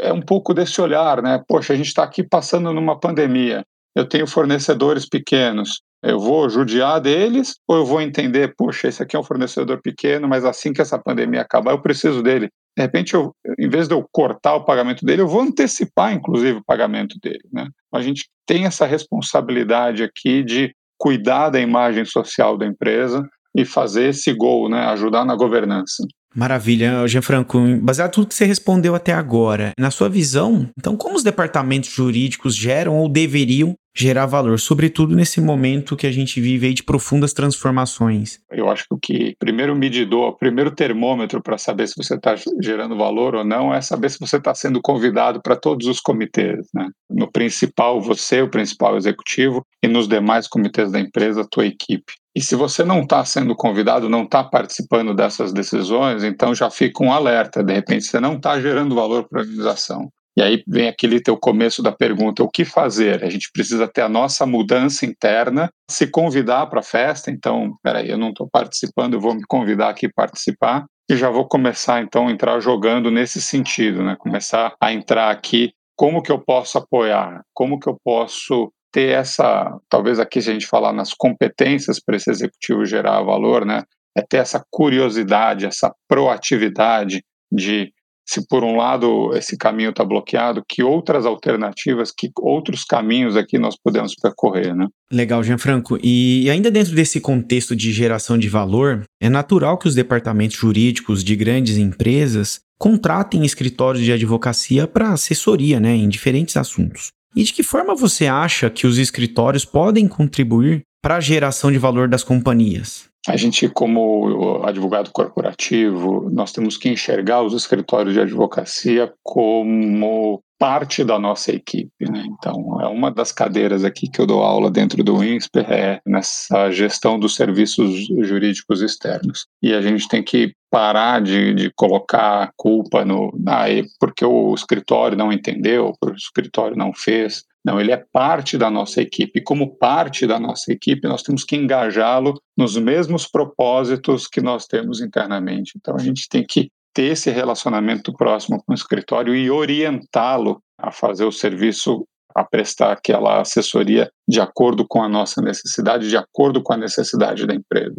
é 0.00 0.12
um 0.12 0.20
pouco 0.20 0.52
desse 0.52 0.80
olhar, 0.80 1.22
né? 1.22 1.40
Poxa, 1.46 1.72
a 1.72 1.76
gente 1.76 1.86
está 1.86 2.02
aqui 2.02 2.26
passando 2.26 2.72
numa 2.72 2.98
pandemia 2.98 3.62
eu 3.94 4.08
tenho 4.08 4.26
fornecedores 4.26 5.06
pequenos, 5.08 5.82
eu 6.02 6.18
vou 6.18 6.48
judiar 6.50 7.00
deles 7.00 7.54
ou 7.66 7.76
eu 7.76 7.86
vou 7.86 8.00
entender, 8.00 8.54
puxa, 8.56 8.88
esse 8.88 9.02
aqui 9.02 9.14
é 9.14 9.18
um 9.18 9.24
fornecedor 9.24 9.80
pequeno, 9.80 10.28
mas 10.28 10.44
assim 10.44 10.72
que 10.72 10.82
essa 10.82 10.98
pandemia 10.98 11.42
acabar, 11.42 11.70
eu 11.70 11.80
preciso 11.80 12.22
dele. 12.22 12.48
De 12.76 12.82
repente, 12.82 13.14
eu, 13.14 13.32
em 13.58 13.68
vez 13.68 13.86
de 13.86 13.94
eu 13.94 14.04
cortar 14.10 14.54
o 14.54 14.64
pagamento 14.64 15.04
dele, 15.04 15.22
eu 15.22 15.28
vou 15.28 15.42
antecipar, 15.42 16.12
inclusive, 16.12 16.58
o 16.58 16.64
pagamento 16.64 17.16
dele. 17.22 17.44
Né? 17.52 17.68
A 17.94 18.00
gente 18.00 18.28
tem 18.46 18.64
essa 18.64 18.84
responsabilidade 18.84 20.02
aqui 20.02 20.42
de 20.42 20.74
cuidar 20.98 21.50
da 21.50 21.60
imagem 21.60 22.04
social 22.04 22.58
da 22.58 22.66
empresa 22.66 23.24
e 23.56 23.64
fazer 23.64 24.08
esse 24.08 24.32
gol, 24.32 24.68
né? 24.68 24.86
ajudar 24.86 25.24
na 25.24 25.36
governança. 25.36 26.04
Maravilha, 26.34 27.06
Gianfranco. 27.06 27.58
Baseado 27.80 28.12
tudo 28.12 28.26
que 28.26 28.34
você 28.34 28.44
respondeu 28.44 28.94
até 28.94 29.12
agora, 29.12 29.72
na 29.78 29.90
sua 29.90 30.08
visão, 30.08 30.68
então 30.78 30.96
como 30.96 31.16
os 31.16 31.22
departamentos 31.22 31.90
jurídicos 31.90 32.56
geram 32.56 32.96
ou 32.96 33.08
deveriam 33.08 33.74
gerar 33.94 34.26
valor, 34.26 34.58
sobretudo 34.58 35.14
nesse 35.14 35.40
momento 35.40 35.96
que 35.96 36.06
a 36.06 36.12
gente 36.12 36.40
vive 36.40 36.66
aí 36.66 36.74
de 36.74 36.82
profundas 36.82 37.32
transformações? 37.32 38.40
Eu 38.50 38.70
acho 38.70 38.84
que 38.88 38.94
o 38.94 38.98
que 38.98 39.36
primeiro 39.38 39.76
medidor, 39.76 40.30
o 40.30 40.36
primeiro 40.36 40.70
termômetro 40.70 41.42
para 41.42 41.58
saber 41.58 41.86
se 41.86 41.94
você 41.96 42.14
está 42.14 42.34
gerando 42.62 42.96
valor 42.96 43.34
ou 43.34 43.44
não 43.44 43.72
é 43.72 43.80
saber 43.80 44.10
se 44.10 44.18
você 44.18 44.36
está 44.36 44.54
sendo 44.54 44.80
convidado 44.80 45.42
para 45.42 45.56
todos 45.56 45.86
os 45.86 46.00
comitês, 46.00 46.66
né? 46.74 46.88
No 47.10 47.30
principal, 47.30 48.00
você, 48.00 48.40
o 48.40 48.48
principal 48.48 48.96
executivo, 48.96 49.62
e 49.82 49.88
nos 49.88 50.08
demais 50.08 50.48
comitês 50.48 50.90
da 50.90 50.98
empresa, 50.98 51.42
a 51.42 51.48
tua 51.48 51.66
equipe. 51.66 52.14
E 52.34 52.40
se 52.40 52.56
você 52.56 52.82
não 52.82 53.02
está 53.02 53.24
sendo 53.24 53.54
convidado, 53.54 54.08
não 54.08 54.24
está 54.24 54.42
participando 54.42 55.14
dessas 55.14 55.52
decisões, 55.52 56.24
então 56.24 56.54
já 56.54 56.70
fica 56.70 57.04
um 57.04 57.12
alerta. 57.12 57.62
De 57.62 57.74
repente, 57.74 58.04
você 58.04 58.18
não 58.18 58.36
está 58.36 58.58
gerando 58.58 58.94
valor 58.94 59.28
para 59.28 59.40
a 59.40 59.42
organização. 59.42 60.08
E 60.34 60.40
aí 60.40 60.62
vem 60.66 60.88
aquele 60.88 61.20
teu 61.20 61.36
começo 61.36 61.82
da 61.82 61.92
pergunta: 61.92 62.42
o 62.42 62.48
que 62.48 62.64
fazer? 62.64 63.22
A 63.22 63.28
gente 63.28 63.50
precisa 63.52 63.86
ter 63.86 64.00
a 64.00 64.08
nossa 64.08 64.46
mudança 64.46 65.04
interna, 65.04 65.70
se 65.90 66.06
convidar 66.06 66.66
para 66.66 66.80
a 66.80 66.84
festa. 66.84 67.30
Então, 67.30 67.76
peraí, 67.82 68.08
eu 68.08 68.16
não 68.16 68.30
estou 68.30 68.48
participando, 68.50 69.14
eu 69.14 69.20
vou 69.20 69.34
me 69.34 69.42
convidar 69.46 69.90
aqui 69.90 70.08
participar. 70.08 70.86
E 71.10 71.16
já 71.16 71.28
vou 71.28 71.46
começar, 71.46 72.00
então, 72.00 72.28
a 72.28 72.32
entrar 72.32 72.58
jogando 72.60 73.10
nesse 73.10 73.42
sentido, 73.42 74.02
né? 74.02 74.16
Começar 74.18 74.74
a 74.80 74.92
entrar 74.92 75.30
aqui. 75.30 75.72
Como 75.94 76.22
que 76.22 76.32
eu 76.32 76.38
posso 76.38 76.78
apoiar? 76.78 77.42
Como 77.52 77.78
que 77.78 77.88
eu 77.88 77.98
posso 78.02 78.72
ter 78.92 79.10
essa, 79.10 79.76
talvez 79.88 80.20
aqui 80.20 80.40
se 80.40 80.50
a 80.50 80.52
gente 80.52 80.66
falar 80.66 80.92
nas 80.92 81.14
competências 81.14 81.98
para 81.98 82.16
esse 82.16 82.30
executivo 82.30 82.84
gerar 82.84 83.22
valor, 83.22 83.64
né, 83.64 83.82
é 84.16 84.22
ter 84.22 84.36
essa 84.36 84.62
curiosidade, 84.70 85.66
essa 85.66 85.92
proatividade 86.06 87.24
de 87.50 87.92
se 88.24 88.46
por 88.46 88.62
um 88.62 88.76
lado 88.76 89.34
esse 89.34 89.56
caminho 89.56 89.90
está 89.90 90.04
bloqueado, 90.04 90.62
que 90.68 90.82
outras 90.82 91.26
alternativas, 91.26 92.12
que 92.16 92.30
outros 92.38 92.84
caminhos 92.84 93.36
aqui 93.36 93.58
nós 93.58 93.74
podemos 93.76 94.14
percorrer, 94.14 94.74
né? 94.74 94.86
Legal, 95.12 95.42
Gianfranco. 95.42 95.98
E 96.02 96.48
ainda 96.48 96.70
dentro 96.70 96.94
desse 96.94 97.20
contexto 97.20 97.74
de 97.74 97.92
geração 97.92 98.38
de 98.38 98.48
valor, 98.48 99.04
é 99.20 99.28
natural 99.28 99.76
que 99.76 99.88
os 99.88 99.94
departamentos 99.94 100.56
jurídicos 100.56 101.24
de 101.24 101.34
grandes 101.34 101.76
empresas 101.76 102.60
contratem 102.78 103.44
escritórios 103.44 104.04
de 104.04 104.12
advocacia 104.12 104.86
para 104.86 105.12
assessoria, 105.12 105.78
né, 105.78 105.94
em 105.94 106.08
diferentes 106.08 106.56
assuntos. 106.56 107.10
E 107.34 107.42
de 107.42 107.52
que 107.52 107.62
forma 107.62 107.94
você 107.94 108.26
acha 108.26 108.68
que 108.68 108.86
os 108.86 108.98
escritórios 108.98 109.64
podem 109.64 110.06
contribuir 110.06 110.82
para 111.02 111.16
a 111.16 111.20
geração 111.20 111.72
de 111.72 111.78
valor 111.78 112.08
das 112.08 112.22
companhias? 112.22 113.10
A 113.28 113.36
gente, 113.36 113.68
como 113.68 114.62
advogado 114.64 115.10
corporativo, 115.12 116.28
nós 116.30 116.52
temos 116.52 116.76
que 116.76 116.88
enxergar 116.88 117.42
os 117.42 117.54
escritórios 117.54 118.14
de 118.14 118.20
advocacia 118.20 119.12
como 119.22 120.42
parte 120.62 121.02
da 121.02 121.18
nossa 121.18 121.50
equipe. 121.50 122.08
Né? 122.08 122.22
Então, 122.24 122.80
é 122.80 122.86
uma 122.86 123.10
das 123.10 123.32
cadeiras 123.32 123.82
aqui 123.82 124.08
que 124.08 124.20
eu 124.20 124.26
dou 124.28 124.44
aula 124.44 124.70
dentro 124.70 125.02
do 125.02 125.24
INSPER 125.24 125.66
é 125.68 126.00
nessa 126.06 126.70
gestão 126.70 127.18
dos 127.18 127.34
serviços 127.34 128.06
jurídicos 128.06 128.80
externos. 128.80 129.48
E 129.60 129.74
a 129.74 129.82
gente 129.82 130.06
tem 130.06 130.22
que 130.22 130.54
parar 130.70 131.20
de, 131.20 131.52
de 131.52 131.72
colocar 131.74 132.44
a 132.44 132.52
culpa 132.56 133.04
no 133.04 133.36
ah, 133.48 133.64
porque 133.98 134.24
o 134.24 134.54
escritório 134.54 135.18
não 135.18 135.32
entendeu, 135.32 135.94
porque 136.00 136.14
o 136.14 136.16
escritório 136.16 136.76
não 136.76 136.92
fez. 136.94 137.42
Não, 137.64 137.80
ele 137.80 137.90
é 137.90 137.96
parte 138.12 138.56
da 138.56 138.70
nossa 138.70 139.02
equipe. 139.02 139.42
Como 139.42 139.76
parte 139.76 140.28
da 140.28 140.38
nossa 140.38 140.72
equipe, 140.72 141.08
nós 141.08 141.24
temos 141.24 141.42
que 141.42 141.56
engajá-lo 141.56 142.40
nos 142.56 142.76
mesmos 142.76 143.26
propósitos 143.26 144.28
que 144.28 144.40
nós 144.40 144.66
temos 144.66 145.00
internamente. 145.00 145.72
Então, 145.76 145.96
a 145.96 146.00
gente 146.00 146.28
tem 146.28 146.46
que 146.46 146.70
ter 146.94 147.12
esse 147.12 147.30
relacionamento 147.30 148.12
próximo 148.12 148.62
com 148.64 148.72
o 148.72 148.74
escritório 148.74 149.34
e 149.34 149.50
orientá-lo 149.50 150.62
a 150.78 150.90
fazer 150.90 151.24
o 151.24 151.32
serviço, 151.32 152.06
a 152.34 152.44
prestar 152.44 152.92
aquela 152.92 153.40
assessoria 153.40 154.10
de 154.28 154.40
acordo 154.40 154.86
com 154.88 155.02
a 155.02 155.08
nossa 155.08 155.40
necessidade, 155.42 156.08
de 156.08 156.16
acordo 156.16 156.62
com 156.62 156.72
a 156.72 156.78
necessidade 156.78 157.46
da 157.46 157.54
empresa. 157.54 157.94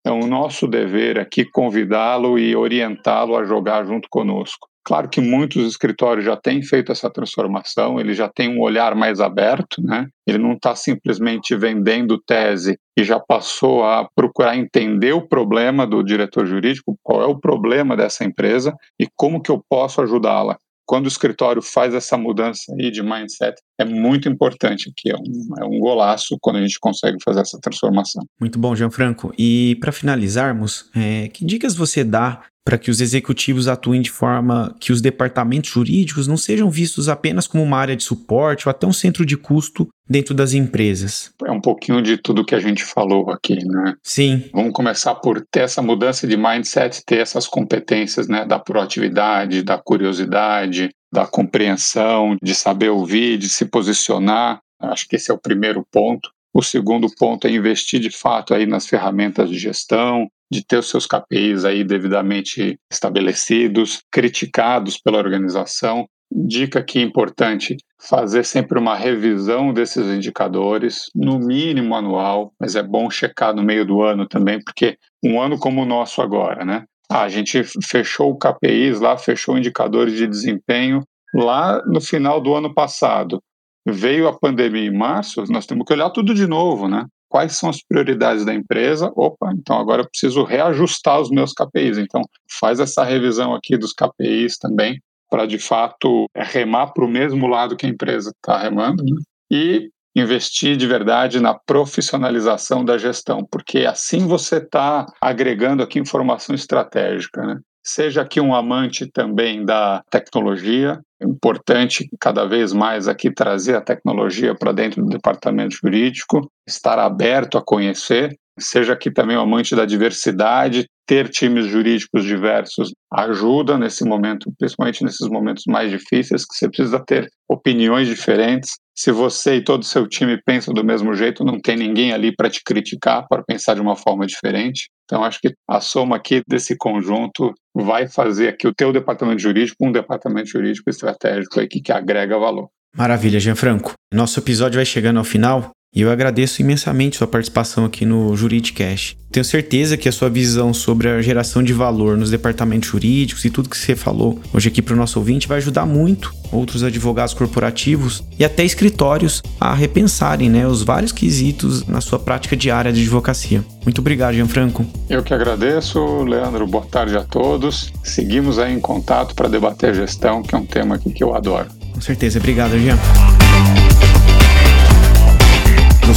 Então, 0.00 0.20
o 0.20 0.26
nosso 0.26 0.66
dever 0.66 1.18
aqui 1.18 1.42
é 1.42 1.50
convidá-lo 1.52 2.38
e 2.38 2.54
orientá-lo 2.54 3.36
a 3.36 3.44
jogar 3.44 3.84
junto 3.86 4.08
conosco. 4.10 4.68
Claro 4.86 5.08
que 5.08 5.20
muitos 5.20 5.66
escritórios 5.66 6.24
já 6.24 6.36
têm 6.36 6.62
feito 6.62 6.92
essa 6.92 7.10
transformação, 7.10 7.98
ele 7.98 8.14
já 8.14 8.28
tem 8.28 8.48
um 8.48 8.60
olhar 8.60 8.94
mais 8.94 9.20
aberto, 9.20 9.82
né? 9.82 10.06
Ele 10.24 10.38
não 10.38 10.52
está 10.52 10.76
simplesmente 10.76 11.56
vendendo 11.56 12.22
tese 12.24 12.78
e 12.96 13.02
já 13.02 13.18
passou 13.18 13.82
a 13.82 14.08
procurar 14.14 14.56
entender 14.56 15.12
o 15.12 15.26
problema 15.26 15.84
do 15.84 16.04
diretor 16.04 16.46
jurídico, 16.46 16.96
qual 17.02 17.20
é 17.20 17.26
o 17.26 17.36
problema 17.38 17.96
dessa 17.96 18.24
empresa 18.24 18.72
e 18.96 19.08
como 19.16 19.42
que 19.42 19.50
eu 19.50 19.60
posso 19.68 20.00
ajudá-la 20.00 20.56
quando 20.88 21.06
o 21.06 21.08
escritório 21.08 21.60
faz 21.60 21.92
essa 21.92 22.16
mudança 22.16 22.72
aí 22.78 22.92
de 22.92 23.02
mindset, 23.02 23.60
é 23.76 23.84
muito 23.84 24.28
importante 24.28 24.88
aqui, 24.88 25.10
é 25.10 25.16
um, 25.16 25.64
é 25.64 25.64
um 25.64 25.80
golaço 25.80 26.38
quando 26.40 26.58
a 26.58 26.62
gente 26.62 26.78
consegue 26.78 27.16
fazer 27.24 27.40
essa 27.40 27.58
transformação. 27.60 28.22
Muito 28.40 28.56
bom, 28.56 28.74
Gianfranco. 28.76 29.34
E 29.36 29.76
para 29.80 29.90
finalizarmos, 29.90 30.88
é, 30.94 31.26
que 31.26 31.44
dicas 31.44 31.74
você 31.74 32.04
dá 32.04 32.44
para 32.66 32.76
que 32.76 32.90
os 32.90 33.00
executivos 33.00 33.68
atuem 33.68 34.02
de 34.02 34.10
forma 34.10 34.74
que 34.80 34.90
os 34.90 35.00
departamentos 35.00 35.70
jurídicos 35.70 36.26
não 36.26 36.36
sejam 36.36 36.68
vistos 36.68 37.08
apenas 37.08 37.46
como 37.46 37.62
uma 37.62 37.78
área 37.78 37.94
de 37.94 38.02
suporte 38.02 38.66
ou 38.66 38.70
até 38.72 38.84
um 38.84 38.92
centro 38.92 39.24
de 39.24 39.36
custo 39.36 39.86
dentro 40.08 40.34
das 40.34 40.52
empresas. 40.52 41.32
É 41.44 41.52
um 41.52 41.60
pouquinho 41.60 42.02
de 42.02 42.16
tudo 42.16 42.44
que 42.44 42.56
a 42.56 42.58
gente 42.58 42.82
falou 42.82 43.30
aqui, 43.30 43.64
né? 43.64 43.94
Sim. 44.02 44.50
Vamos 44.52 44.72
começar 44.72 45.14
por 45.14 45.46
ter 45.48 45.60
essa 45.60 45.80
mudança 45.80 46.26
de 46.26 46.36
mindset, 46.36 47.04
ter 47.06 47.18
essas 47.20 47.46
competências, 47.46 48.26
né, 48.26 48.44
da 48.44 48.58
proatividade, 48.58 49.62
da 49.62 49.78
curiosidade, 49.78 50.90
da 51.12 51.24
compreensão, 51.24 52.36
de 52.42 52.52
saber 52.52 52.88
ouvir, 52.88 53.38
de 53.38 53.48
se 53.48 53.66
posicionar. 53.66 54.58
Acho 54.80 55.06
que 55.06 55.14
esse 55.14 55.30
é 55.30 55.34
o 55.34 55.38
primeiro 55.38 55.86
ponto. 55.88 56.30
O 56.52 56.62
segundo 56.62 57.06
ponto 57.16 57.46
é 57.46 57.50
investir 57.50 58.00
de 58.00 58.10
fato 58.10 58.54
aí 58.54 58.66
nas 58.66 58.88
ferramentas 58.88 59.50
de 59.50 59.56
gestão, 59.56 60.26
de 60.50 60.64
ter 60.64 60.78
os 60.78 60.88
seus 60.88 61.06
KPIs 61.06 61.64
aí 61.64 61.84
devidamente 61.84 62.78
estabelecidos, 62.90 64.02
criticados 64.10 64.98
pela 64.98 65.18
organização. 65.18 66.06
Dica 66.30 66.80
aqui 66.80 67.00
importante: 67.00 67.76
fazer 68.00 68.44
sempre 68.44 68.78
uma 68.78 68.96
revisão 68.96 69.72
desses 69.72 70.06
indicadores, 70.06 71.06
no 71.14 71.38
mínimo 71.38 71.94
anual, 71.94 72.52
mas 72.60 72.74
é 72.74 72.82
bom 72.82 73.08
checar 73.10 73.54
no 73.54 73.62
meio 73.62 73.86
do 73.86 74.02
ano 74.02 74.26
também, 74.26 74.60
porque 74.62 74.96
um 75.24 75.40
ano 75.40 75.58
como 75.58 75.82
o 75.82 75.86
nosso 75.86 76.20
agora, 76.20 76.64
né? 76.64 76.84
Ah, 77.10 77.22
a 77.22 77.28
gente 77.28 77.62
fechou 77.84 78.30
o 78.30 78.38
KPIs 78.38 79.00
lá, 79.00 79.16
fechou 79.16 79.56
indicadores 79.56 80.14
de 80.14 80.26
desempenho 80.26 81.02
lá 81.32 81.80
no 81.86 82.00
final 82.00 82.40
do 82.40 82.54
ano 82.54 82.74
passado. 82.74 83.40
Veio 83.86 84.26
a 84.26 84.36
pandemia 84.36 84.88
em 84.88 84.96
março, 84.96 85.44
nós 85.48 85.66
temos 85.66 85.84
que 85.86 85.92
olhar 85.92 86.10
tudo 86.10 86.34
de 86.34 86.46
novo, 86.46 86.88
né? 86.88 87.06
Quais 87.36 87.58
são 87.58 87.68
as 87.68 87.82
prioridades 87.82 88.46
da 88.46 88.54
empresa. 88.54 89.12
Opa, 89.14 89.52
então 89.52 89.78
agora 89.78 90.00
eu 90.00 90.08
preciso 90.08 90.42
reajustar 90.42 91.20
os 91.20 91.28
meus 91.28 91.52
KPIs. 91.52 91.98
Então, 91.98 92.22
faz 92.58 92.80
essa 92.80 93.04
revisão 93.04 93.54
aqui 93.54 93.76
dos 93.76 93.92
KPIs 93.92 94.56
também, 94.56 94.98
para 95.28 95.44
de 95.44 95.58
fato 95.58 96.24
remar 96.34 96.94
para 96.94 97.04
o 97.04 97.08
mesmo 97.08 97.46
lado 97.46 97.76
que 97.76 97.84
a 97.84 97.90
empresa 97.90 98.30
está 98.30 98.56
remando. 98.56 99.04
Né? 99.04 99.20
E 99.50 99.90
investir 100.16 100.78
de 100.78 100.86
verdade 100.86 101.38
na 101.38 101.52
profissionalização 101.52 102.82
da 102.82 102.96
gestão, 102.96 103.46
porque 103.50 103.80
assim 103.80 104.26
você 104.26 104.56
está 104.56 105.04
agregando 105.20 105.82
aqui 105.82 105.98
informação 105.98 106.54
estratégica. 106.54 107.42
Né? 107.42 107.58
Seja 107.88 108.22
aqui 108.22 108.40
um 108.40 108.52
amante 108.52 109.06
também 109.06 109.64
da 109.64 110.02
tecnologia, 110.10 111.00
é 111.22 111.24
importante 111.24 112.08
cada 112.20 112.44
vez 112.44 112.72
mais 112.72 113.06
aqui 113.06 113.32
trazer 113.32 113.76
a 113.76 113.80
tecnologia 113.80 114.56
para 114.56 114.72
dentro 114.72 115.04
do 115.04 115.08
departamento 115.08 115.76
jurídico, 115.80 116.50
estar 116.66 116.98
aberto 116.98 117.56
a 117.56 117.64
conhecer, 117.64 118.36
seja 118.58 118.92
aqui 118.92 119.10
também 119.10 119.36
um 119.36 119.40
amante 119.40 119.74
da 119.74 119.84
diversidade, 119.84 120.86
ter 121.06 121.28
times 121.28 121.66
jurídicos 121.66 122.24
diversos 122.24 122.92
ajuda 123.12 123.78
nesse 123.78 124.04
momento, 124.04 124.52
principalmente 124.58 125.04
nesses 125.04 125.28
momentos 125.28 125.64
mais 125.68 125.90
difíceis, 125.90 126.44
que 126.44 126.54
você 126.54 126.68
precisa 126.68 126.98
ter 126.98 127.28
opiniões 127.48 128.08
diferentes. 128.08 128.72
Se 128.94 129.12
você 129.12 129.56
e 129.56 129.64
todo 129.64 129.82
o 129.82 129.86
seu 129.86 130.08
time 130.08 130.40
pensam 130.44 130.74
do 130.74 130.84
mesmo 130.84 131.14
jeito, 131.14 131.44
não 131.44 131.60
tem 131.60 131.76
ninguém 131.76 132.12
ali 132.12 132.34
para 132.34 132.50
te 132.50 132.62
criticar, 132.64 133.26
para 133.28 133.44
pensar 133.44 133.74
de 133.74 133.80
uma 133.80 133.94
forma 133.94 134.26
diferente. 134.26 134.88
Então, 135.04 135.22
acho 135.22 135.38
que 135.40 135.54
a 135.68 135.80
soma 135.80 136.16
aqui 136.16 136.42
desse 136.48 136.76
conjunto 136.76 137.52
vai 137.74 138.08
fazer 138.08 138.48
aqui 138.48 138.66
o 138.66 138.74
teu 138.74 138.92
departamento 138.92 139.40
jurídico 139.40 139.86
um 139.86 139.92
departamento 139.92 140.48
jurídico 140.48 140.90
estratégico 140.90 141.60
aqui 141.60 141.80
que 141.80 141.92
agrega 141.92 142.38
valor. 142.38 142.68
Maravilha, 142.96 143.38
Gianfranco. 143.38 143.92
Nosso 144.12 144.40
episódio 144.40 144.76
vai 144.76 144.86
chegando 144.86 145.18
ao 145.18 145.24
final 145.24 145.70
e 145.94 146.02
eu 146.02 146.10
agradeço 146.10 146.60
imensamente 146.60 147.16
sua 147.16 147.26
participação 147.26 147.84
aqui 147.84 148.04
no 148.04 148.36
Juridicast. 148.36 149.16
Tenho 149.32 149.44
certeza 149.44 149.96
que 149.96 150.08
a 150.08 150.12
sua 150.12 150.28
visão 150.28 150.72
sobre 150.74 151.08
a 151.08 151.22
geração 151.22 151.62
de 151.62 151.72
valor 151.72 152.16
nos 152.16 152.30
departamentos 152.30 152.88
jurídicos 152.88 153.44
e 153.44 153.50
tudo 153.50 153.68
que 153.68 153.76
você 153.76 153.96
falou 153.96 154.38
hoje 154.52 154.68
aqui 154.68 154.82
para 154.82 154.94
o 154.94 154.96
nosso 154.96 155.18
ouvinte 155.18 155.48
vai 155.48 155.58
ajudar 155.58 155.86
muito 155.86 156.34
outros 156.52 156.82
advogados 156.82 157.34
corporativos 157.34 158.22
e 158.38 158.44
até 158.44 158.64
escritórios 158.64 159.42
a 159.60 159.74
repensarem 159.74 160.48
né, 160.50 160.66
os 160.66 160.82
vários 160.82 161.12
quesitos 161.12 161.86
na 161.86 162.00
sua 162.00 162.18
prática 162.18 162.56
diária 162.56 162.92
de 162.92 163.00
advocacia. 163.00 163.64
Muito 163.84 164.00
obrigado, 164.00 164.34
Gianfranco. 164.34 164.84
Eu 165.08 165.22
que 165.22 165.32
agradeço, 165.32 166.24
Leandro. 166.24 166.66
Boa 166.66 166.84
tarde 166.84 167.16
a 167.16 167.24
todos. 167.24 167.92
Seguimos 168.02 168.58
aí 168.58 168.72
em 168.72 168.80
contato 168.80 169.34
para 169.34 169.48
debater 169.48 169.94
gestão, 169.94 170.42
que 170.42 170.54
é 170.54 170.58
um 170.58 170.66
tema 170.66 170.98
que 170.98 171.22
eu 171.22 171.34
adoro. 171.34 171.68
Com 171.92 172.00
certeza. 172.00 172.38
Obrigado, 172.38 172.78
Jean. 172.78 172.98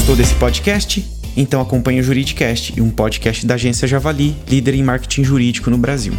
Gostou 0.09 0.25
desse 0.25 0.33
podcast? 0.39 1.05
Então 1.37 1.61
acompanhe 1.61 1.99
o 1.99 2.03
Juridicast, 2.03 2.81
um 2.81 2.89
podcast 2.89 3.45
da 3.45 3.53
agência 3.53 3.87
Javali, 3.87 4.35
líder 4.49 4.73
em 4.73 4.81
marketing 4.81 5.23
jurídico 5.23 5.69
no 5.69 5.77
Brasil. 5.77 6.13